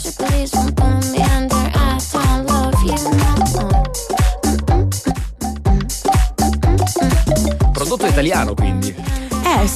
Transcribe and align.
Su 0.00 0.14
cuerpo 0.14 0.34
es 0.36 0.54
un 0.54 0.72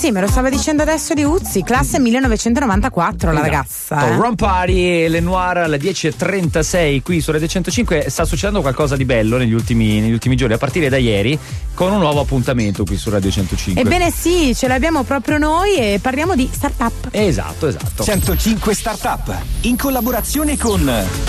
sì, 0.03 0.11
me 0.11 0.21
lo 0.21 0.27
stava 0.27 0.51
dicendo 0.51 0.83
adesso 0.83 1.15
di 1.15 1.23
Uzzi, 1.23 1.63
classe 1.63 2.01
1994 2.01 3.31
la 3.31 3.41
ragazza. 3.41 4.05
Oh, 4.05 4.09
eh. 4.09 4.17
Ron 4.17 4.35
Party, 4.35 5.07
Lenoir 5.07 5.59
alle 5.59 5.77
10.36 5.77 7.03
qui 7.03 7.21
su 7.21 7.31
Rete 7.31 7.47
105 7.47 8.07
sta 8.09 8.25
succedendo 8.25 8.63
qualcosa 8.63 8.97
di 8.97 9.05
bello 9.05 9.37
negli 9.37 9.53
ultimi, 9.53 10.01
negli 10.01 10.11
ultimi 10.11 10.35
giorni, 10.35 10.55
a 10.55 10.59
partire 10.59 10.89
da 10.89 10.97
ieri, 10.97 11.39
con 11.73 11.93
un 11.93 12.01
nuovo 12.01 12.19
appuntamento 12.19 12.83
qui 12.83 12.97
su 12.97 13.11
Radio 13.11 13.31
105. 13.31 13.81
Ebbene 13.81 14.11
sì, 14.11 14.53
ce 14.57 14.67
l'abbiamo 14.67 15.05
proprio 15.05 15.39
noi 15.39 15.77
e 15.77 16.01
parliamo 16.03 16.35
di 16.35 16.51
startup. 16.53 17.07
Esatto, 17.13 17.69
esatto. 17.69 18.03
105 18.03 18.75
Startup 18.75 19.33
in 19.61 19.77
collaborazione 19.77 20.59
con 20.59 20.83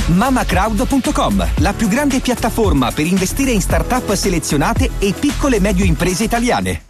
mamacrowd.com, 0.08 1.48
la 1.58 1.74
più 1.74 1.88
grande 1.88 2.22
piattaforma 2.22 2.92
per 2.92 3.06
investire 3.06 3.52
in 3.52 3.62
startup 3.62 4.12
selezionate 4.16 4.90
e 4.98 5.14
piccole 5.14 5.58
e 5.58 5.60
medie 5.60 5.86
imprese 5.86 6.24
italiane. 6.24 6.86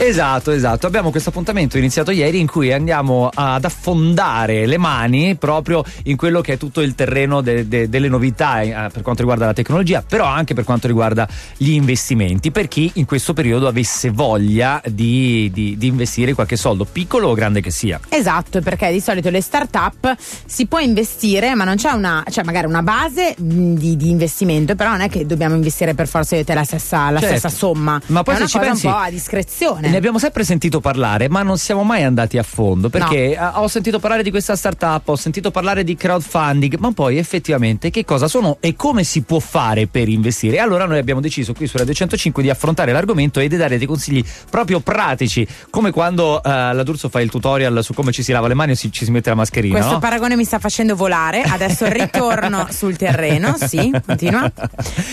Esatto, 0.00 0.52
esatto. 0.52 0.86
Abbiamo 0.86 1.10
questo 1.10 1.30
appuntamento 1.30 1.76
iniziato 1.76 2.12
ieri 2.12 2.38
in 2.38 2.46
cui 2.46 2.72
andiamo 2.72 3.28
ad 3.34 3.64
affondare 3.64 4.64
le 4.64 4.78
mani 4.78 5.34
proprio 5.34 5.82
in 6.04 6.16
quello 6.16 6.40
che 6.40 6.52
è 6.52 6.56
tutto 6.56 6.80
il 6.82 6.94
terreno 6.94 7.40
de- 7.40 7.66
de- 7.66 7.88
delle 7.88 8.06
novità 8.08 8.60
eh, 8.60 8.70
per 8.92 9.02
quanto 9.02 9.22
riguarda 9.22 9.46
la 9.46 9.52
tecnologia, 9.52 10.02
però 10.06 10.24
anche 10.24 10.54
per 10.54 10.62
quanto 10.62 10.86
riguarda 10.86 11.26
gli 11.56 11.70
investimenti, 11.72 12.52
per 12.52 12.68
chi 12.68 12.90
in 12.94 13.06
questo 13.06 13.32
periodo 13.32 13.66
avesse 13.66 14.10
voglia 14.10 14.80
di, 14.86 15.50
di- 15.52 15.76
di 15.76 15.86
investire 15.88 16.32
qualche 16.32 16.56
soldo, 16.56 16.84
piccolo 16.84 17.28
o 17.30 17.34
grande 17.34 17.60
che 17.60 17.70
sia. 17.72 17.98
Esatto, 18.08 18.60
perché 18.60 18.92
di 18.92 19.00
solito 19.00 19.30
le 19.30 19.40
start-up 19.42 20.14
si 20.46 20.66
può 20.66 20.78
investire, 20.78 21.54
ma 21.56 21.64
non 21.64 21.74
c'è 21.74 21.90
una, 21.90 22.22
cioè 22.30 22.44
magari 22.44 22.66
una 22.68 22.82
base 22.82 23.34
mh, 23.36 23.74
di, 23.74 23.96
di 23.96 24.10
investimento, 24.10 24.76
però 24.76 24.90
non 24.90 25.00
è 25.00 25.08
che 25.08 25.26
dobbiamo 25.26 25.56
investire 25.56 25.94
per 25.94 26.06
forza 26.06 26.36
la 26.46 26.64
stessa, 26.64 27.10
la 27.10 27.18
Certo. 27.18 27.36
stessa 27.38 27.54
somma. 27.54 28.00
Ma 28.06 28.22
poi 28.22 28.34
è 28.34 28.36
se 28.36 28.42
una 28.42 28.50
ci 28.50 28.58
cosa 28.58 28.70
pensi- 28.70 28.86
un 28.86 28.92
po' 28.92 28.98
a 28.98 29.10
discrezione. 29.10 29.86
Ne 29.90 29.96
abbiamo 29.96 30.18
sempre 30.18 30.44
sentito 30.44 30.80
parlare, 30.80 31.28
ma 31.28 31.42
non 31.42 31.56
siamo 31.56 31.82
mai 31.82 32.02
andati 32.04 32.36
a 32.36 32.42
fondo 32.42 32.90
perché 32.90 33.32
eh, 33.32 33.38
ho 33.38 33.68
sentito 33.68 33.98
parlare 33.98 34.22
di 34.22 34.30
questa 34.30 34.54
startup, 34.54 35.08
ho 35.08 35.16
sentito 35.16 35.50
parlare 35.50 35.82
di 35.82 35.96
crowdfunding, 35.96 36.76
ma 36.78 36.92
poi 36.92 37.16
effettivamente 37.16 37.90
che 37.90 38.04
cosa 38.04 38.28
sono 38.28 38.58
e 38.60 38.76
come 38.76 39.02
si 39.02 39.22
può 39.22 39.38
fare 39.38 39.86
per 39.86 40.08
investire? 40.08 40.56
E 40.56 40.58
allora 40.58 40.84
noi 40.84 40.98
abbiamo 40.98 41.20
deciso 41.20 41.54
qui 41.54 41.66
su 41.66 41.78
Radio 41.78 41.94
105 41.94 42.42
di 42.42 42.50
affrontare 42.50 42.92
l'argomento 42.92 43.40
e 43.40 43.48
di 43.48 43.56
dare 43.56 43.78
dei 43.78 43.86
consigli 43.86 44.22
proprio 44.50 44.80
pratici, 44.80 45.46
come 45.70 45.90
quando 45.90 46.42
eh, 46.42 46.50
la 46.50 46.82
D'Urso 46.82 47.08
fa 47.08 47.20
il 47.20 47.30
tutorial 47.30 47.82
su 47.82 47.94
come 47.94 48.12
ci 48.12 48.22
si 48.22 48.32
lava 48.32 48.46
le 48.46 48.54
mani 48.54 48.72
o 48.72 48.74
si- 48.74 48.92
ci 48.92 49.04
si 49.06 49.10
mette 49.10 49.30
la 49.30 49.36
mascherina. 49.36 49.74
Questo 49.74 49.94
no? 49.94 49.98
paragone 50.00 50.36
mi 50.36 50.44
sta 50.44 50.58
facendo 50.58 50.96
volare, 50.96 51.42
adesso 51.42 51.86
ritorno 51.90 52.66
sul 52.70 52.96
terreno, 52.96 53.56
sì, 53.58 53.90
continua. 54.04 54.50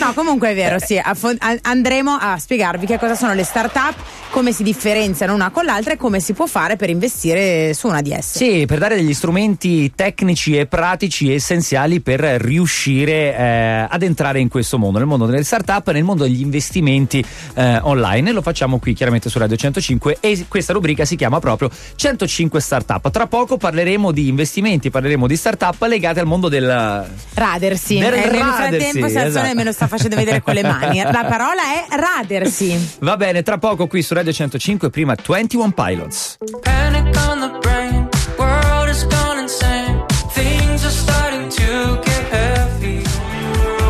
No, 0.00 0.12
comunque 0.14 0.50
è 0.50 0.54
vero, 0.54 0.78
sì, 0.78 0.98
affo- 0.98 1.34
andremo 1.62 2.12
a 2.12 2.38
spiegarvi 2.38 2.84
che 2.84 2.98
cosa 2.98 3.14
sono 3.14 3.32
le 3.32 3.44
start-up, 3.44 3.94
come 4.30 4.52
si 4.52 4.62
differenziano 4.66 5.32
una 5.32 5.50
con 5.50 5.64
l'altra 5.64 5.92
e 5.92 5.96
come 5.96 6.18
si 6.18 6.32
può 6.32 6.46
fare 6.46 6.74
per 6.74 6.90
investire 6.90 7.72
su 7.72 7.86
una 7.86 8.02
di 8.02 8.10
esse. 8.10 8.36
Sì, 8.36 8.66
per 8.66 8.78
dare 8.78 8.96
degli 8.96 9.14
strumenti 9.14 9.92
tecnici 9.94 10.58
e 10.58 10.66
pratici 10.66 11.32
essenziali 11.32 12.00
per 12.00 12.18
riuscire 12.20 13.36
eh, 13.36 13.86
ad 13.88 14.02
entrare 14.02 14.40
in 14.40 14.48
questo 14.48 14.76
mondo, 14.76 14.98
nel 14.98 15.06
mondo 15.06 15.26
delle 15.26 15.44
start-up, 15.44 15.92
nel 15.92 16.02
mondo 16.02 16.24
degli 16.24 16.40
investimenti 16.40 17.24
eh, 17.54 17.78
online. 17.82 18.30
E 18.30 18.32
lo 18.32 18.42
facciamo 18.42 18.80
qui 18.80 18.92
chiaramente 18.92 19.30
su 19.30 19.38
Radio 19.38 19.54
105 19.54 20.18
e 20.18 20.46
questa 20.48 20.72
rubrica 20.72 21.04
si 21.04 21.14
chiama 21.14 21.38
proprio 21.38 21.70
105 21.94 22.60
Startup. 22.60 23.08
Tra 23.08 23.28
poco 23.28 23.58
parleremo 23.58 24.10
di 24.10 24.26
investimenti, 24.26 24.90
parleremo 24.90 25.28
di 25.28 25.36
start-up 25.36 25.80
legate 25.82 26.18
al 26.18 26.26
mondo 26.26 26.48
del... 26.48 27.06
Radersi. 27.34 27.98
Del 28.00 28.14
Eh, 28.14 28.30
nel 28.30 28.42
frattempo 28.42 29.08
Sassone 29.08 29.26
esatto. 29.26 29.54
me 29.54 29.62
lo 29.62 29.72
sta 29.72 29.86
facendo 29.86 30.16
vedere 30.16 30.42
con 30.42 30.54
le 30.54 30.62
mani. 30.62 31.00
La 31.02 31.24
parola 31.28 31.62
è 31.72 31.96
radersi. 31.96 32.96
Va 33.00 33.16
bene, 33.16 33.44
tra 33.44 33.58
poco 33.58 33.86
qui 33.86 34.02
su 34.02 34.12
Radio 34.12 34.32
105, 34.32 34.54
prima 34.90 35.14
21 35.16 35.72
Pilots. 35.72 36.38
Panic 36.62 37.16
on 37.28 37.40
the 37.40 37.58
brain, 37.60 38.08
world 38.38 38.88
is 38.88 39.04
gone 39.04 39.38
insane. 39.40 40.04
Things 40.32 40.84
are 40.84 40.90
starting 40.90 41.48
to 41.48 42.00
get 42.02 42.24
heavy. 42.30 43.02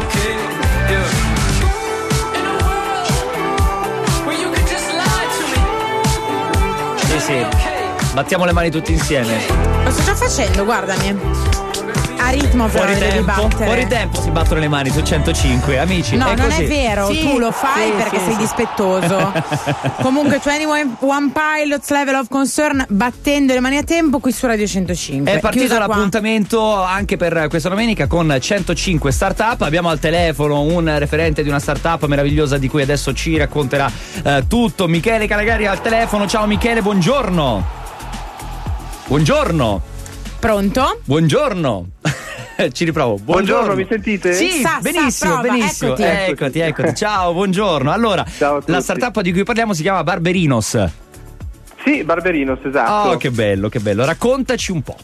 Okay, 0.02 0.36
yeah. 0.90 1.08
In 2.34 2.44
a 2.46 2.56
world 2.62 3.08
where 4.26 4.38
you 4.38 4.50
could 4.52 4.66
just 4.66 4.92
lie 4.92 5.28
to 5.36 5.42
me. 5.52 5.60
Sì, 6.98 7.18
sì. 7.20 7.46
Battiamo 8.14 8.44
le 8.44 8.52
mani 8.52 8.70
tutti 8.70 8.92
insieme. 8.92 9.38
Lo 9.84 9.90
sto 9.90 10.02
già 10.02 10.14
facendo, 10.14 10.64
guardami. 10.64 11.65
A 12.26 12.30
ritmo 12.30 12.66
però 12.66 12.86
Fuori 12.86 12.98
tempo, 12.98 13.48
fuori 13.50 13.86
tempo 13.86 14.20
si 14.20 14.30
battono 14.30 14.58
le 14.58 14.66
mani 14.66 14.90
su 14.90 15.00
105, 15.00 15.78
amici. 15.78 16.16
No, 16.16 16.32
è 16.32 16.34
non 16.34 16.48
così. 16.48 16.64
è 16.64 16.66
vero, 16.66 17.06
Sì, 17.06 17.20
tu 17.20 17.38
lo 17.38 17.52
fai 17.52 17.86
sì, 17.86 17.92
perché 17.92 18.18
sì, 18.18 18.24
sei 18.24 18.32
sì. 18.32 18.38
dispettoso. 18.40 19.32
Comunque 20.02 20.40
21 20.44 21.30
Pilots 21.32 21.88
Level 21.90 22.14
of 22.16 22.26
Concern 22.28 22.84
battendo 22.88 23.52
le 23.52 23.60
mani 23.60 23.76
a 23.76 23.84
tempo 23.84 24.18
qui 24.18 24.32
su 24.32 24.44
Radio 24.46 24.66
105. 24.66 25.30
È 25.34 25.38
partito 25.38 25.66
Chiusa 25.66 25.84
qua. 25.84 25.94
l'appuntamento 25.94 26.82
anche 26.82 27.16
per 27.16 27.46
questa 27.48 27.68
domenica 27.68 28.08
con 28.08 28.36
105 28.40 29.12
startup. 29.12 29.62
Abbiamo 29.62 29.88
al 29.88 30.00
telefono 30.00 30.62
un 30.62 30.98
referente 30.98 31.44
di 31.44 31.48
una 31.48 31.60
startup 31.60 32.04
meravigliosa 32.06 32.58
di 32.58 32.68
cui 32.68 32.82
adesso 32.82 33.12
ci 33.12 33.36
racconterà 33.36 33.88
eh, 34.24 34.44
tutto. 34.48 34.88
Michele 34.88 35.28
Calagari 35.28 35.66
al 35.66 35.80
telefono. 35.80 36.26
Ciao 36.26 36.44
Michele, 36.46 36.82
buongiorno. 36.82 37.64
Buongiorno. 39.06 39.94
Pronto? 40.38 41.00
Buongiorno. 41.04 41.86
ci 42.72 42.84
riprovo. 42.84 43.16
Buongiorno. 43.16 43.74
Buongiorno, 43.74 43.74
mi 43.74 43.86
sentite? 43.88 44.32
Sì, 44.32 44.50
Sa, 44.60 44.68
sa, 44.68 44.78
benissimo, 44.80 45.32
prova, 45.40 45.48
benissimo. 45.48 45.92
eccoti. 45.94 46.30
eccoti, 46.30 46.58
eccoti. 46.60 46.94
Ciao, 46.94 47.32
buongiorno. 47.32 47.90
Allora, 47.90 48.24
Ciao 48.24 48.62
la 48.66 48.80
startup 48.80 49.20
di 49.20 49.32
cui 49.32 49.42
parliamo 49.44 49.72
si 49.72 49.82
chiama 49.82 50.04
Barberinos. 50.04 50.86
Sì, 51.84 52.02
Barberinos, 52.04 52.58
esatto. 52.64 53.10
Oh, 53.10 53.16
che 53.16 53.30
bello, 53.30 53.68
che 53.68 53.80
bello. 53.80 54.04
Raccontaci 54.04 54.72
un 54.72 54.82
po'. 54.82 54.96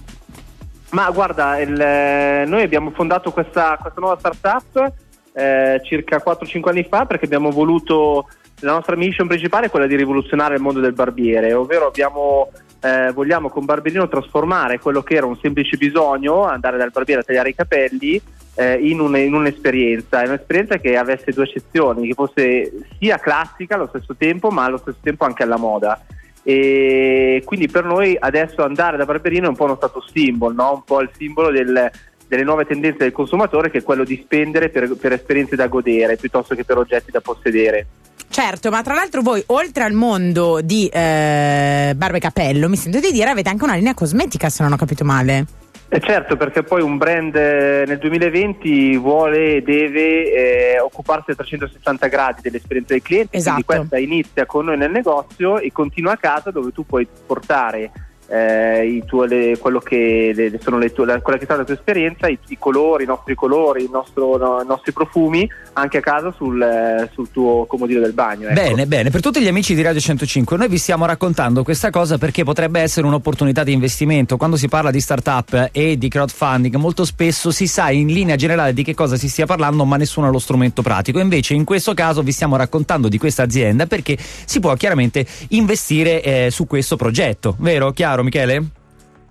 Ma 0.91 1.11
guarda, 1.11 1.59
il, 1.59 1.81
eh, 1.81 2.45
noi 2.47 2.63
abbiamo 2.63 2.91
fondato 2.91 3.31
questa, 3.33 3.79
questa 3.81 4.01
nuova 4.01 4.19
startup 4.19 4.93
eh, 5.33 5.81
circa 5.85 6.23
4-5 6.25 6.69
anni 6.69 6.85
fa 6.89 7.07
perché 7.07 7.25
abbiamo 7.25 7.51
voluto, 7.51 8.29
la 8.61 8.73
nostra 8.73 8.97
mission 8.97 9.27
principale 9.27 9.67
è 9.67 9.71
quella 9.71 9.87
di 9.87 9.97
rivoluzionare 9.97 10.55
il 10.55 10.61
mondo 10.61 10.81
del 10.81 10.93
barbiere, 10.93 11.53
ovvero 11.53 11.87
abbiamo, 11.87 12.51
eh, 12.81 13.11
vogliamo 13.13 13.49
con 13.49 13.65
Barberino 13.65 14.09
trasformare 14.09 14.79
quello 14.79 15.03
che 15.03 15.15
era 15.15 15.27
un 15.27 15.39
semplice 15.41 15.77
bisogno, 15.77 16.45
andare 16.45 16.77
dal 16.77 16.91
barbiere 16.91 17.21
a 17.21 17.25
tagliare 17.25 17.51
i 17.51 17.55
capelli, 17.55 18.21
eh, 18.55 18.75
in, 18.75 19.01
un- 19.01 19.17
in 19.17 19.35
un'esperienza, 19.35 20.23
un'esperienza 20.23 20.77
che 20.77 20.97
avesse 20.97 21.33
due 21.33 21.45
eccezioni, 21.45 22.07
che 22.09 22.15
fosse 22.15 22.73
sia 22.99 23.19
classica 23.19 23.77
allo 23.77 23.89
stesso 23.89 24.15
tempo 24.17 24.51
ma 24.51 24.65
allo 24.65 24.77
stesso 24.77 24.99
tempo 25.01 25.25
anche 25.25 25.43
alla 25.43 25.57
moda 25.57 25.99
e 26.45 27.41
quindi 27.45 27.69
per 27.69 27.85
noi 27.85 28.17
adesso 28.19 28.65
andare 28.65 28.97
da 28.97 29.05
Barberino 29.05 29.47
è 29.47 29.49
un 29.49 29.55
po' 29.55 29.65
uno 29.65 29.77
status 29.77 30.11
symbol, 30.11 30.55
no? 30.55 30.73
un 30.75 30.83
po' 30.85 31.01
il 31.01 31.11
simbolo 31.17 31.51
del- 31.51 31.91
delle 32.33 32.45
nuove 32.45 32.65
tendenze 32.65 32.99
del 33.01 33.13
consumatore 33.13 33.71
che 33.71 33.79
è 33.79 33.83
quello 33.83 34.05
di 34.05 34.19
spendere 34.25 34.71
per, 34.71 34.97
per 34.97 35.13
esperienze 35.13 35.55
da 35.55 35.67
godere 35.67 36.17
piuttosto 36.17 36.55
che 36.55 36.65
per 36.65 36.79
oggetti 36.79 37.11
da 37.11 37.21
possedere. 37.21 37.87
Certo, 38.31 38.71
ma 38.71 38.81
tra 38.81 38.95
l'altro 38.95 39.21
voi, 39.21 39.43
oltre 39.49 39.85
al 39.85 39.93
mondo 39.93 40.63
di 40.63 40.87
eh, 40.87 41.93
barba 41.95 42.17
e 42.17 42.21
capello, 42.21 42.71
mi 42.71 42.77
sento 42.77 43.01
di 43.01 43.13
dire, 43.13 43.29
avete 43.29 43.51
anche 43.51 43.65
una 43.65 43.75
linea 43.75 43.93
cosmetica, 43.93 44.49
se 44.49 44.63
non 44.63 44.73
ho 44.73 44.77
capito 44.77 45.05
male. 45.05 45.45
E 45.91 46.01
certo, 46.01 46.39
perché 46.39 46.63
poi 46.63 46.81
un 46.81 46.97
brand 46.97 47.37
eh, 47.37 47.85
nel 47.87 47.99
2020 47.99 48.97
vuole 48.97 49.57
e 49.57 49.63
deve 49.63 50.33
eh, 50.33 50.81
occuparsi 50.81 51.33
a 51.33 51.35
360 51.35 52.07
gradi 52.07 52.41
dell'esperienza 52.41 52.95
del 52.95 53.03
cliente, 53.03 53.37
Esatto. 53.37 53.63
quindi 53.63 53.89
questa 53.89 53.99
inizia 53.99 54.47
con 54.47 54.65
noi 54.65 54.79
nel 54.79 54.91
negozio 54.91 55.59
e 55.59 55.71
continua 55.71 56.13
a 56.13 56.17
casa 56.17 56.51
dove 56.51 56.73
tu 56.73 56.87
puoi 56.87 57.07
portare 57.27 57.91
eh, 58.33 58.87
i 58.87 59.05
tuoi- 59.05 59.29
le- 59.29 59.59
quello 59.59 59.79
che 59.79 60.33
le- 60.35 60.59
tue- 60.59 61.05
la- 61.05 61.21
quella 61.21 61.37
che 61.39 61.43
è 61.43 61.45
stata 61.45 61.57
la 61.61 61.65
tua 61.65 61.75
esperienza, 61.75 62.29
i, 62.29 62.39
i 62.49 62.57
colori, 62.59 63.05
i 63.05 63.07
nostri 63.07 63.35
colori, 63.35 63.87
nostro- 63.93 64.39
no, 64.39 64.63
i 64.63 64.67
nostri 64.67 64.93
profumi 64.93 65.47
anche 65.75 65.99
a 65.99 66.01
casa 66.01 66.33
sul, 66.33 66.61
eh, 66.63 67.11
sul 67.13 67.31
tuo 67.31 67.67
comodino 67.67 68.01
del 68.01 68.13
bagno. 68.15 68.47
ecco. 68.49 68.55
Bene, 68.55 68.87
bene, 68.87 69.11
per 69.11 69.21
tutti 69.21 69.41
gli 69.41 69.49
amici 69.49 69.75
di 69.75 69.83
Radio 69.83 70.01
105, 70.01 70.57
noi 70.57 70.69
vi 70.69 70.79
stiamo 70.79 71.05
raccontando 71.05 71.63
questa 71.63 71.91
cosa 71.91 72.17
perché 72.17 72.43
potrebbe 72.45 72.81
essere 72.81 73.07
un'opportunità 73.07 73.65
di 73.65 73.73
investimento. 73.73 74.37
Quando 74.39 74.57
si 74.57 74.69
parla 74.69 74.91
di 74.91 75.01
startup 75.01 75.69
e 75.73 75.99
di 75.99 76.09
crowdfunding, 76.09 76.75
molto 76.77 77.05
spesso 77.05 77.51
si 77.51 77.67
sa 77.67 77.91
in 77.91 78.07
linea 78.07 78.37
generale 78.37 78.73
di 78.73 78.83
che 78.83 78.95
cosa 78.95 79.17
si 79.17 79.29
stia 79.29 79.45
parlando, 79.45 79.85
ma 79.85 79.97
nessuno 79.97 80.29
ha 80.29 80.31
lo 80.31 80.39
strumento 80.39 80.81
pratico. 80.81 81.19
Invece, 81.21 81.53
in 81.55 81.65
questo 81.65 81.93
caso, 81.93 82.23
vi 82.23 82.33
stiamo 82.33 82.57
raccontando 82.57 83.09
di 83.09 83.19
questa 83.19 83.43
azienda 83.43 83.87
perché 83.87 84.17
si 84.19 84.59
può 84.61 84.73
chiaramente 84.75 85.27
investire 85.49 86.23
eh, 86.23 86.49
su 86.51 86.67
questo 86.67 86.97
progetto, 86.97 87.57
vero? 87.59 87.91
Chiaro, 87.93 88.22
Michele? 88.23 88.63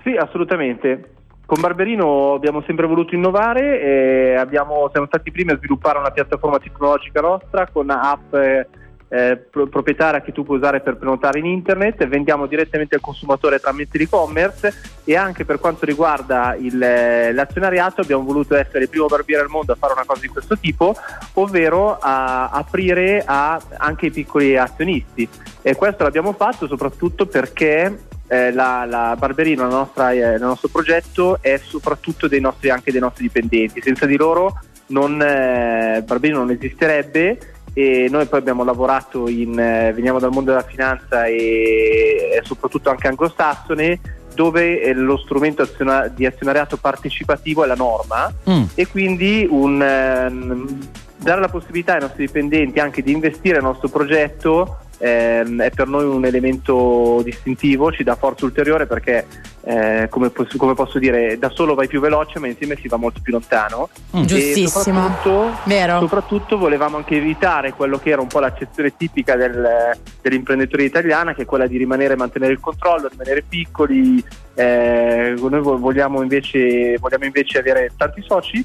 Sì, 0.04 0.16
assolutamente. 0.16 1.14
Con 1.46 1.60
Barberino 1.60 2.34
abbiamo 2.34 2.62
sempre 2.66 2.88
voluto 2.88 3.14
innovare 3.14 3.82
e 3.82 4.36
abbiamo- 4.36 4.90
siamo 4.92 5.08
stati 5.08 5.30
i 5.30 5.32
primi 5.32 5.52
a 5.52 5.58
sviluppare 5.58 6.00
una 6.00 6.12
piattaforma 6.12 6.60
tecnologica 6.60 7.20
nostra 7.20 7.68
con 7.68 7.90
app 7.90 8.34
eh, 8.34 8.68
eh, 9.14 9.36
pro- 9.36 9.68
proprietaria 9.68 10.22
che 10.22 10.32
tu 10.32 10.46
puoi 10.46 10.58
usare 10.58 10.80
per 10.80 10.96
prenotare 10.96 11.40
in 11.40 11.46
internet, 11.46 12.08
vendiamo 12.08 12.46
direttamente 12.46 12.96
al 12.96 13.02
consumatore 13.02 13.60
tramite 13.60 13.98
l'e-commerce 13.98 14.74
e 15.04 15.18
anche 15.18 15.44
per 15.44 15.60
quanto 15.60 15.86
riguarda 15.86 16.56
il, 16.58 16.82
eh, 16.82 17.34
l'azionariato 17.34 18.00
abbiamo 18.00 18.24
voluto 18.24 18.56
essere 18.56 18.84
il 18.84 18.90
primo 18.90 19.08
barbiere 19.08 19.42
al 19.44 19.50
mondo 19.50 19.74
a 19.74 19.76
fare 19.76 19.92
una 19.92 20.06
cosa 20.06 20.22
di 20.22 20.30
questo 20.30 20.58
tipo, 20.58 20.96
ovvero 21.34 21.98
a 22.00 22.50
aprire 22.52 23.24
a 23.26 23.62
anche 23.78 24.06
i 24.06 24.12
piccoli 24.12 24.58
azionisti 24.58 25.28
e 25.62 25.76
questo 25.76 26.04
l'abbiamo 26.04 26.32
fatto 26.32 26.66
soprattutto 26.68 27.26
perché 27.26 28.08
eh, 28.32 28.54
la, 28.54 28.86
la 28.86 29.16
Barberino, 29.20 29.64
la 29.64 29.76
nostra, 29.76 30.12
eh, 30.12 30.36
il 30.36 30.42
nostro 30.42 30.70
progetto 30.70 31.40
è 31.42 31.60
soprattutto 31.62 32.30
dei 32.30 32.40
nostri, 32.40 32.70
anche 32.70 32.90
dei 32.90 33.02
nostri 33.02 33.24
dipendenti, 33.24 33.82
senza 33.82 34.06
di 34.06 34.16
loro 34.16 34.58
non, 34.88 35.22
eh, 35.22 36.02
Barberino 36.06 36.38
non 36.38 36.52
esisterebbe 36.52 37.38
e 37.74 38.08
noi 38.10 38.28
poi 38.28 38.40
abbiamo 38.40 38.64
lavorato 38.64 39.28
in, 39.28 39.60
eh, 39.60 39.92
veniamo 39.94 40.20
dal 40.20 40.32
mondo 40.32 40.52
della 40.52 40.64
finanza 40.64 41.26
e, 41.26 42.40
soprattutto 42.44 42.90
anche 42.90 43.10
anglosassone 43.10 44.00
dove 44.34 44.82
eh, 44.82 44.94
lo 44.94 45.18
strumento 45.18 45.68
di 46.16 46.26
azionariato 46.26 46.78
partecipativo 46.78 47.66
è 47.66 47.68
la 47.68 47.76
norma 47.76 48.32
Mm. 48.50 48.64
e 48.76 48.88
quindi 48.88 49.46
un, 49.50 49.82
ehm, 49.82 50.80
dare 51.18 51.42
la 51.42 51.50
possibilità 51.50 51.96
ai 51.96 52.02
nostri 52.02 52.28
dipendenti 52.28 52.80
anche 52.80 53.02
di 53.02 53.12
investire 53.12 53.56
nel 53.56 53.64
nostro 53.64 53.90
progetto 53.90 54.78
ehm, 55.02 55.62
è 55.62 55.72
per 55.72 55.88
noi 55.88 56.06
un 56.06 56.24
elemento 56.24 57.22
distintivo, 57.24 57.92
ci 57.92 58.04
dà 58.04 58.16
forza 58.16 58.46
ulteriore 58.46 58.86
perché 58.86 59.26
eh, 59.64 60.08
come, 60.10 60.30
posso, 60.30 60.58
come 60.58 60.74
posso 60.74 61.00
dire 61.00 61.38
da 61.38 61.50
solo 61.50 61.76
vai 61.76 61.88
più 61.88 62.00
veloce 62.00 62.40
ma 62.40 62.48
insieme 62.48 62.78
si 62.80 62.88
va 62.88 62.98
molto 62.98 63.20
più 63.22 63.34
lontano. 63.34 63.90
Mm. 64.16 64.22
E 64.22 64.26
Giustissimo. 64.26 64.68
soprattutto, 64.68 65.58
Vero. 65.66 66.00
soprattutto 66.00 66.58
volevamo 66.58 66.98
anche 66.98 67.18
evitare 67.18 67.74
quello 67.74 67.98
che 67.98 68.12
era 68.12 68.22
un 68.22 68.28
po' 68.28 68.40
l'accezione 68.40 68.96
tipica 68.96 69.36
del, 69.36 69.98
dell'imprenditoria 70.22 70.86
italiana 70.86 71.34
che 71.34 71.44
è 71.44 71.46
quella 71.46 71.68
di 71.68 71.78
rimanere 71.78 72.14
e 72.14 72.18
mantenere 72.18 72.54
il 72.54 72.60
controllo, 72.60 73.08
rimanere 73.08 73.44
piccoli. 73.48 74.24
Eh, 74.54 75.34
noi 75.38 75.62
vo- 75.62 75.78
vogliamo 75.78 76.22
invece, 76.22 76.98
vogliamo 77.00 77.26
invece 77.26 77.58
avere 77.58 77.92
tanti 77.98 78.22
soci 78.22 78.64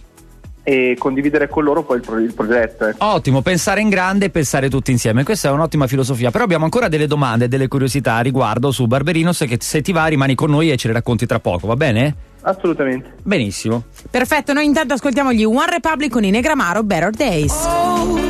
e 0.68 0.96
condividere 0.98 1.48
con 1.48 1.62
loro 1.62 1.84
poi 1.84 1.98
il, 1.98 2.02
pro- 2.02 2.18
il 2.18 2.34
progetto. 2.34 2.86
ecco. 2.86 3.04
Ottimo, 3.04 3.40
pensare 3.40 3.80
in 3.80 3.88
grande 3.88 4.24
e 4.24 4.30
pensare 4.30 4.68
tutti 4.68 4.90
insieme. 4.90 5.22
Questa 5.22 5.48
è 5.48 5.52
un'ottima 5.52 5.86
filosofia. 5.86 6.32
Però 6.32 6.42
abbiamo 6.42 6.64
ancora 6.64 6.88
delle 6.88 7.06
domande 7.06 7.44
e 7.44 7.48
delle 7.48 7.68
curiosità 7.68 8.14
a 8.14 8.20
riguardo 8.20 8.72
su 8.72 8.84
Barberinos 8.88 9.44
che 9.46 9.58
se 9.60 9.80
ti 9.80 9.92
va 9.92 10.06
rimani 10.06 10.34
con 10.34 10.50
noi 10.50 10.72
e 10.72 10.76
ce 10.76 10.88
le 10.88 10.94
racconti 10.94 11.24
tra 11.24 11.38
poco, 11.38 11.68
va 11.68 11.76
bene? 11.76 12.16
Assolutamente. 12.40 13.14
Benissimo. 13.22 13.84
Perfetto, 14.10 14.52
noi 14.52 14.64
intanto 14.64 14.94
ascoltiamo 14.94 15.32
gli 15.32 15.44
One 15.44 15.70
Republic 15.70 16.10
con 16.10 16.24
i 16.24 16.30
Negramaro 16.30 16.82
Better 16.82 17.10
Days. 17.10 17.52
Oh, 17.52 18.25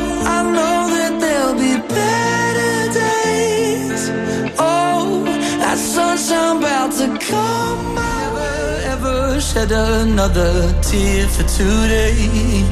shed 9.56 9.72
another 9.72 10.70
tear 10.82 11.26
for 11.28 11.44
today. 11.44 12.64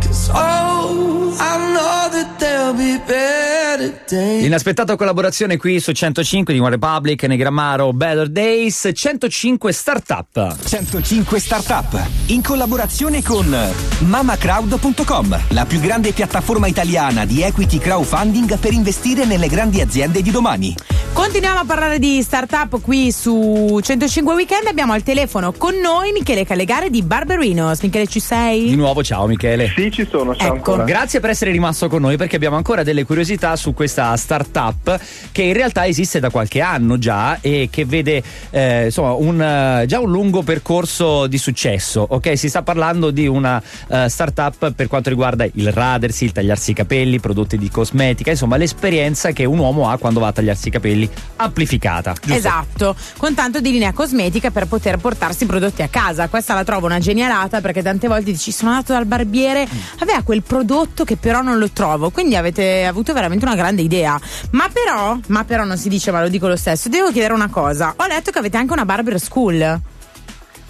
Cause 0.00 0.30
oh, 0.32 1.36
I 1.40 1.72
know 1.72 2.08
that 2.10 2.38
there'll 2.38 2.74
be 2.74 2.96
better 3.04 4.00
days. 4.06 4.42
L'inaspettata 4.42 4.94
collaborazione 4.94 5.56
qui 5.56 5.80
su 5.80 5.90
105 5.90 6.52
di 6.54 6.60
One 6.60 6.70
Republic, 6.70 7.24
Negramaro, 7.24 7.92
Better 7.92 8.28
Days, 8.28 8.88
105 8.92 9.72
Startup. 9.72 10.56
105 10.64 11.40
Startup 11.40 12.06
in 12.26 12.40
collaborazione 12.40 13.20
con 13.20 13.52
mamacrowd.com, 13.98 15.40
la 15.48 15.64
più 15.66 15.80
grande 15.80 16.12
piattaforma 16.12 16.68
italiana 16.68 17.24
di 17.24 17.42
equity 17.42 17.78
crowdfunding 17.78 18.58
per 18.58 18.72
investire 18.72 19.24
nelle 19.24 19.48
grandi 19.48 19.80
aziende 19.80 20.22
di 20.22 20.30
domani. 20.30 20.74
Continuiamo 21.12 21.58
a 21.58 21.64
parlare 21.64 21.98
di 21.98 22.22
startup 22.22 22.80
qui 22.80 23.10
su 23.10 23.78
105 23.82 24.34
Weekend. 24.34 24.66
Abbiamo 24.66 24.92
al 24.92 25.02
telefono 25.02 25.52
con 25.52 25.74
noi 25.74 26.12
Michele 26.12 26.44
Calegare 26.46 26.90
di 26.90 27.02
Barberinos. 27.02 27.80
Michele, 27.82 28.06
ci 28.06 28.18
Di 28.18 28.24
sei? 28.24 28.74
nuovo, 28.76 29.02
ciao 29.02 29.26
Michele. 29.26 29.72
Sì, 29.74 29.90
ci 29.90 30.06
sono, 30.08 30.34
ciao 30.36 30.46
Ecco, 30.46 30.54
ancora. 30.54 30.84
Grazie 30.84 31.18
per 31.20 31.30
essere 31.30 31.50
rimasto 31.50 31.88
con 31.88 32.00
noi 32.02 32.16
perché 32.16 32.36
abbiamo 32.36 32.56
ancora 32.56 32.82
delle 32.84 33.04
curiosità 33.04 33.56
su 33.56 33.74
questa 33.74 34.16
startup 34.16 34.98
che 35.32 35.42
in 35.42 35.52
realtà 35.54 35.86
esiste 35.86 36.20
da 36.20 36.30
qualche 36.30 36.60
anno 36.60 36.98
già 36.98 37.38
e 37.40 37.68
che 37.70 37.84
vede 37.84 38.22
eh, 38.50 38.84
insomma 38.86 39.12
un, 39.12 39.42
eh, 39.42 39.84
già 39.86 39.98
un 40.00 40.10
lungo 40.10 40.42
percorso 40.42 41.26
di 41.26 41.36
successo. 41.38 42.06
Ok, 42.08 42.38
si 42.38 42.48
sta 42.48 42.62
parlando 42.62 43.10
di 43.10 43.26
una 43.26 43.60
eh, 43.88 44.08
startup 44.08 44.72
per 44.72 44.86
quanto 44.86 45.08
riguarda 45.10 45.44
il 45.44 45.72
radersi, 45.72 46.24
il 46.24 46.32
tagliarsi 46.32 46.70
i 46.70 46.74
capelli, 46.74 47.18
prodotti 47.20 47.58
di 47.58 47.68
cosmetica, 47.70 48.30
insomma 48.30 48.56
l'esperienza 48.56 49.32
che 49.32 49.44
un 49.44 49.58
uomo 49.58 49.90
ha 49.90 49.98
quando 49.98 50.20
va 50.20 50.28
a 50.28 50.32
tagliarsi 50.32 50.68
i 50.68 50.70
capelli 50.70 50.97
amplificata. 51.36 52.12
giusto? 52.12 52.32
Esatto, 52.34 52.96
con 53.18 53.34
tanto 53.34 53.60
di 53.60 53.70
linea 53.70 53.92
cosmetica 53.92 54.50
per 54.50 54.66
poter 54.66 54.96
portarsi 54.96 55.44
i 55.44 55.46
prodotti 55.46 55.82
a 55.82 55.88
casa. 55.88 56.28
Questa 56.28 56.54
la 56.54 56.64
trovo 56.64 56.86
una 56.86 56.98
genialata 56.98 57.60
perché 57.60 57.82
tante 57.82 58.08
volte 58.08 58.30
dici 58.30 58.50
sono 58.52 58.70
andato 58.70 58.92
dal 58.94 59.04
barbiere, 59.04 59.66
aveva 59.98 60.22
quel 60.22 60.42
prodotto 60.42 61.04
che 61.04 61.16
però 61.16 61.42
non 61.42 61.58
lo 61.58 61.70
trovo. 61.70 62.10
Quindi 62.10 62.36
avete 62.36 62.84
avuto 62.86 63.12
veramente 63.12 63.44
una 63.44 63.54
grande 63.54 63.82
idea. 63.82 64.18
Ma 64.52 64.68
però, 64.72 65.18
ma 65.28 65.44
però 65.44 65.64
non 65.64 65.76
si 65.76 65.88
dice, 65.88 66.10
ma 66.10 66.22
lo 66.22 66.28
dico 66.28 66.48
lo 66.48 66.56
stesso, 66.56 66.88
devo 66.88 67.10
chiedere 67.10 67.34
una 67.34 67.48
cosa. 67.48 67.94
Ho 67.96 68.06
letto 68.06 68.30
che 68.30 68.38
avete 68.38 68.56
anche 68.56 68.72
una 68.72 68.84
barber 68.84 69.20
school. 69.20 69.80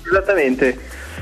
Esattamente. 0.04 0.78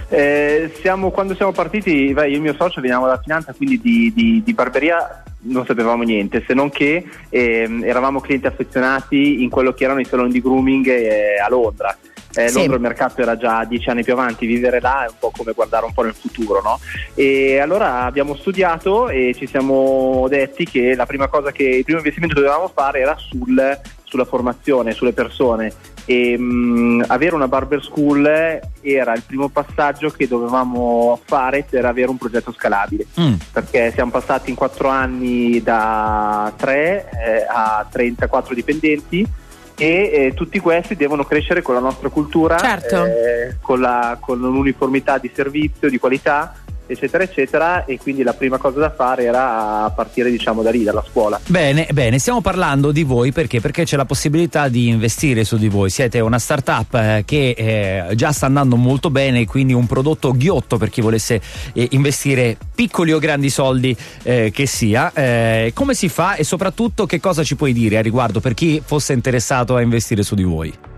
Eh, 0.09 0.73
siamo- 0.81 1.11
quando 1.11 1.35
siamo 1.35 1.51
partiti, 1.51 2.13
beh, 2.13 2.29
io 2.29 2.33
e 2.33 2.37
il 2.37 2.41
mio 2.41 2.55
socio 2.57 2.81
veniamo 2.81 3.07
dalla 3.07 3.21
finanza, 3.21 3.53
quindi 3.53 3.81
di, 3.81 4.13
di- 4.15 4.43
di 4.45 4.53
barberia 4.55 5.23
non 5.47 5.65
sapevamo 5.67 6.03
niente, 6.03 6.43
se 6.47 6.55
non 6.55 6.71
che 6.71 7.05
ehm, 7.29 7.85
eravamo 7.85 8.21
clienti 8.21 8.47
affezionati 8.47 9.43
in 9.43 9.51
quello 9.51 9.73
che 9.73 9.85
erano 9.85 10.01
i 10.01 10.05
saloni 10.05 10.31
di 10.33 10.41
grooming 10.41 10.87
eh, 10.89 11.39
a 11.45 11.49
Londra. 11.49 11.97
Eh, 12.35 12.49
Sì. 12.49 12.59
Londra 12.59 12.75
il 12.77 12.83
mercato 12.83 13.23
era 13.23 13.37
già 13.39 13.65
dieci 13.65 13.89
anni 13.89 14.05
più 14.05 14.13
avanti, 14.13 14.45
vivere 14.45 14.79
là 14.81 15.07
è 15.07 15.09
un 15.09 15.15
po' 15.19 15.31
come 15.35 15.53
guardare 15.53 15.87
un 15.87 15.95
po' 15.95 16.03
nel 16.03 16.13
futuro, 16.15 16.61
no? 16.61 16.79
E 17.15 17.59
allora 17.59 18.03
abbiamo 18.03 18.35
studiato 18.35 19.09
e 19.09 19.35
ci 19.35 19.47
siamo 19.47 20.27
detti 20.29 20.65
che 20.67 20.95
la 20.95 21.07
prima 21.07 21.29
cosa 21.29 21.51
che 21.51 21.63
il 21.65 21.85
primo 21.85 21.99
investimento 21.99 22.35
che 22.35 22.43
dovevamo 22.43 22.69
fare 22.75 23.01
era 23.01 23.17
sul- 23.17 23.81
sulla 24.17 24.25
formazione, 24.25 24.93
sulle 24.93 25.13
persone 25.13 25.71
e 26.07 26.39
mh, 26.39 27.05
avere 27.09 27.35
una 27.35 27.49
barber 27.49 27.83
school 27.83 28.27
era 28.81 29.13
il 29.15 29.23
primo 29.27 29.49
passaggio 29.49 30.09
che 30.11 30.27
dovevamo 30.27 31.21
fare 31.25 31.67
per 31.69 31.85
avere 31.85 32.09
un 32.09 32.17
progetto 32.17 32.53
scalabile 32.53 33.05
Mm. 33.21 33.35
perché 33.53 33.93
siamo 33.93 34.11
passati 34.11 34.51
in 34.51 34.57
quattro 34.57 34.89
anni 34.89 35.63
da 35.63 36.53
3 36.57 37.47
a 37.49 37.87
34 37.91 38.55
dipendenti 38.55 39.27
e 39.79 39.87
eh, 40.13 40.33
tutti 40.35 40.59
questi 40.59 40.97
devono 40.97 41.25
crescere 41.25 41.61
con 41.61 41.75
la 41.75 41.81
nostra 41.81 42.09
cultura, 42.09 42.57
Certo. 42.59 43.05
eh, 43.05 43.57
con, 43.61 43.81
la- 43.81 44.17
con 44.19 44.43
un'uniformità 44.43 45.19
di 45.19 45.31
servizio, 45.35 45.91
di 45.91 45.99
qualità, 45.99 46.55
eccetera, 46.87 47.25
eccetera. 47.25 47.85
E 47.85 47.99
quindi 47.99 48.23
la 48.23 48.33
prima 48.33 48.59
cosa 48.59 48.81
da 48.81 48.91
fare 48.91 49.25
era 49.25 49.91
partire 49.95 50.31
diciamo 50.31 50.63
da 50.63 50.71
lì, 50.71 50.83
dalla 50.83 51.05
scuola. 51.09 51.41
Bene, 51.47 51.87
bene, 51.93 52.19
stiamo 52.19 52.41
parlando 52.41 52.93
di 52.93 53.03
voi 53.03 53.33
perché? 53.33 53.61
Perché 53.61 53.85
c'è 53.85 53.97
la 53.97 54.05
possibilità 54.05 54.69
di 54.69 54.89
investire 54.89 55.45
su 55.45 55.57
di 55.57 55.69
voi. 55.69 55.91
Siete 55.91 56.21
una 56.21 56.39
startup 56.39 56.95
eh, 56.95 57.23
che 57.25 57.55
eh, 57.57 58.15
già 58.15 58.33
sta 58.33 58.47
andando 58.47 58.77
molto 58.77 59.11
bene, 59.11 59.45
quindi 59.47 59.73
un 59.73 59.87
prodotto 59.87 60.33
ghiotto 60.33 60.77
per 60.77 60.91
chi 60.91 61.01
volesse 61.01 61.41
eh, 61.73 61.89
investire 61.93 62.57
piccoli 62.75 63.13
o 63.13 63.19
grandi 63.19 63.51
soldi 63.51 63.97
eh, 64.23 64.51
che 64.53 64.67
sia. 64.67 65.13
Eh, 65.13 65.73
come 65.75 65.95
si 65.95 66.09
fa 66.09 66.35
e 66.35 66.45
soprattutto 66.45 67.07
che 67.07 67.21
cosa 67.21 67.43
ci 67.43 67.57
puoi 67.57 67.73
dire 67.73 67.99
a 67.99 68.03
riguardo 68.03 68.41
per 68.41 68.55
chi 68.55 68.83
fosse 68.85 69.13
interessato 69.13 69.77
a 69.77 69.81
investire 69.81 70.23
su 70.23 70.35
di 70.35 70.45
voi? 70.45 70.96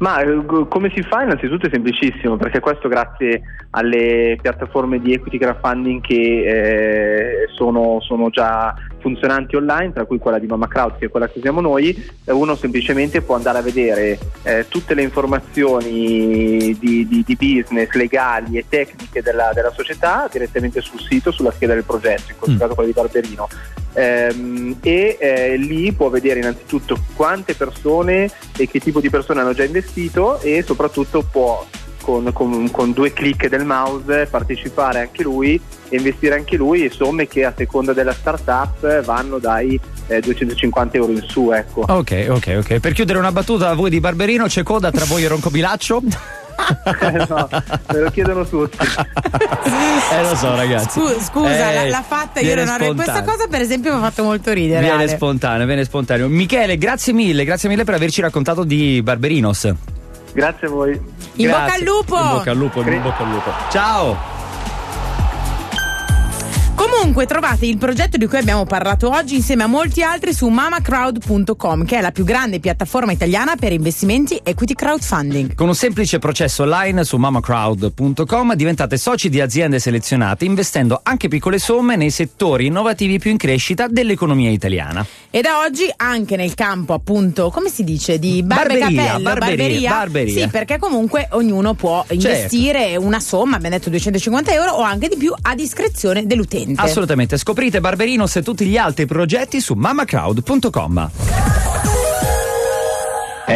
Ma 0.00 0.20
eh, 0.20 0.44
come 0.68 0.90
si 0.94 1.02
fa? 1.02 1.22
Innanzitutto 1.22 1.66
è 1.66 1.70
semplicissimo, 1.70 2.36
perché 2.36 2.60
questo 2.60 2.88
grazie 2.88 3.42
alle 3.70 4.38
piattaforme 4.40 4.98
di 4.98 5.12
equity 5.12 5.38
crowdfunding 5.38 6.00
che 6.00 6.14
eh, 6.14 7.46
sono, 7.54 8.00
sono 8.00 8.30
già 8.30 8.74
funzionanti 9.00 9.56
online, 9.56 9.92
tra 9.92 10.04
cui 10.04 10.18
quella 10.18 10.38
di 10.38 10.46
Mama 10.46 10.68
Crowd, 10.68 10.98
che 10.98 11.06
è 11.06 11.08
quella 11.10 11.28
che 11.28 11.38
usiamo 11.38 11.60
noi, 11.60 11.90
eh, 12.24 12.32
uno 12.32 12.54
semplicemente 12.54 13.22
può 13.22 13.34
andare 13.34 13.58
a 13.58 13.62
vedere 13.62 14.18
eh, 14.42 14.66
tutte 14.68 14.94
le 14.94 15.02
informazioni 15.02 16.76
di, 16.78 17.06
di- 17.08 17.24
di 17.24 17.36
business, 17.36 17.90
legali 17.92 18.56
e 18.58 18.64
tecniche 18.68 19.22
della, 19.22 19.50
della 19.54 19.72
società 19.72 20.28
direttamente 20.30 20.80
sul 20.80 21.00
sito, 21.00 21.30
sulla 21.30 21.50
scheda 21.52 21.74
del 21.74 21.84
progetto, 21.84 22.30
in 22.30 22.36
questo 22.38 22.56
Mm. 22.56 22.58
caso 22.58 22.74
quella 22.74 22.88
di 22.90 22.94
Barberino. 22.94 23.48
Ehm, 23.92 24.76
e 24.82 25.16
eh, 25.18 25.56
lì 25.56 25.92
può 25.92 26.08
vedere 26.10 26.38
innanzitutto 26.40 26.96
quante 27.16 27.54
persone 27.54 28.30
e 28.56 28.68
che 28.68 28.78
tipo 28.78 29.00
di 29.00 29.10
persone 29.10 29.40
hanno 29.40 29.52
già 29.52 29.64
investito 29.64 30.40
e 30.40 30.62
soprattutto 30.62 31.22
può 31.28 31.66
con, 32.00 32.32
con- 32.32 32.70
con 32.70 32.92
due 32.92 33.12
clic 33.12 33.48
del 33.48 33.64
mouse 33.64 34.26
partecipare 34.26 35.00
anche 35.00 35.22
lui 35.22 35.60
e 35.88 35.96
investire 35.96 36.34
anche 36.36 36.56
lui 36.56 36.84
e 36.84 36.90
somme 36.90 37.26
che 37.26 37.44
a 37.44 37.52
seconda 37.56 37.92
della 37.92 38.12
startup 38.12 39.02
vanno 39.02 39.38
dai 39.38 39.78
eh, 40.06 40.20
250 40.20 40.96
euro 40.96 41.12
in 41.12 41.24
su 41.26 41.50
ecco. 41.52 41.84
Ok, 41.86 42.26
ok, 42.28 42.54
ok. 42.58 42.78
Per 42.80 42.92
chiudere 42.92 43.18
una 43.18 43.32
battuta, 43.32 43.68
a 43.70 43.74
voi 43.74 43.90
di 43.90 44.00
Barberino 44.00 44.46
c'è 44.46 44.62
coda 44.62 44.90
tra 44.90 45.04
voi 45.04 45.24
e 45.24 45.28
Ronco 45.28 45.50
Bilaccio? 45.50 46.02
Eh, 47.00 47.24
no, 47.28 47.48
me 47.92 47.98
lo 48.00 48.10
chiedono 48.10 48.46
tutti. 48.46 48.76
eh 50.12 50.22
lo 50.22 50.34
so 50.36 50.54
ragazzi. 50.54 51.00
Scu- 51.00 51.20
scusa, 51.22 51.72
Eh, 51.84 51.88
l'ha, 51.88 52.02
fatta, 52.06 52.40
io 52.40 52.54
non 52.54 52.68
avrei. 52.68 52.94
Questa 52.94 53.22
cosa, 53.24 53.46
per 53.48 53.60
esempio, 53.62 53.92
mi 53.92 53.98
ha 53.98 54.02
fatto 54.02 54.22
molto 54.22 54.52
ridere. 54.52 54.80
Viene 54.80 55.02
Ale. 55.04 55.08
spontaneo, 55.08 55.66
viene 55.66 55.84
spontaneo. 55.84 56.28
Michele, 56.28 56.76
grazie 56.76 57.12
mille, 57.12 57.44
grazie 57.44 57.68
mille 57.68 57.84
per 57.84 57.94
averci 57.94 58.20
raccontato 58.20 58.64
di 58.64 59.00
Barberinos. 59.02 59.72
Grazie 60.32 60.66
a 60.66 60.70
voi. 60.70 60.92
In 61.34 61.46
Grazie. 61.46 61.48
bocca 61.48 61.74
al 61.74 61.82
lupo! 61.82 62.16
In 62.16 62.30
bocca 62.30 62.50
al 62.50 62.56
lupo, 62.56 62.80
in 62.82 63.02
bocca 63.02 63.24
al 63.24 63.30
lupo. 63.30 63.50
Ciao! 63.70 64.39
Comunque 66.80 67.26
trovate 67.26 67.66
il 67.66 67.76
progetto 67.76 68.16
di 68.16 68.26
cui 68.26 68.38
abbiamo 68.38 68.64
parlato 68.64 69.10
oggi 69.10 69.34
insieme 69.34 69.64
a 69.64 69.66
molti 69.66 70.02
altri 70.02 70.32
su 70.32 70.48
mamacrowd.com, 70.48 71.84
che 71.84 71.98
è 71.98 72.00
la 72.00 72.10
più 72.10 72.24
grande 72.24 72.58
piattaforma 72.58 73.12
italiana 73.12 73.54
per 73.56 73.72
investimenti 73.72 74.40
equity 74.42 74.72
crowdfunding. 74.72 75.54
Con 75.54 75.68
un 75.68 75.74
semplice 75.74 76.18
processo 76.18 76.62
online 76.62 77.04
su 77.04 77.18
mamacrowd.com 77.18 78.54
diventate 78.54 78.96
soci 78.96 79.28
di 79.28 79.42
aziende 79.42 79.78
selezionate 79.78 80.46
investendo 80.46 81.00
anche 81.02 81.28
piccole 81.28 81.58
somme 81.58 81.96
nei 81.96 82.08
settori 82.08 82.66
innovativi 82.66 83.18
più 83.18 83.30
in 83.30 83.36
crescita 83.36 83.86
dell'economia 83.86 84.48
italiana. 84.48 85.04
E 85.28 85.42
da 85.42 85.58
oggi 85.60 85.92
anche 85.96 86.36
nel 86.36 86.54
campo, 86.54 86.94
appunto, 86.94 87.50
come 87.50 87.68
si 87.68 87.84
dice, 87.84 88.18
di 88.18 88.42
barbe 88.42 88.78
Barberia, 88.78 89.04
capello, 89.04 89.22
barberia, 89.22 89.90
barberia. 89.90 90.42
Sì, 90.44 90.48
perché 90.48 90.78
comunque 90.78 91.28
ognuno 91.32 91.74
può 91.74 92.06
investire 92.08 92.96
una 92.96 93.20
somma, 93.20 93.56
abbiamo 93.56 93.76
detto 93.76 93.90
250 93.90 94.52
euro 94.54 94.70
o 94.72 94.80
anche 94.80 95.08
di 95.08 95.16
più 95.16 95.34
a 95.42 95.54
discrezione 95.54 96.26
dell'utente. 96.26 96.68
Assolutamente, 96.76 97.36
scoprite 97.36 97.80
Barberinos 97.80 98.36
e 98.36 98.42
tutti 98.42 98.66
gli 98.66 98.76
altri 98.76 99.06
progetti 99.06 99.60
su 99.60 99.74
mamacrowd.com. 99.74 101.10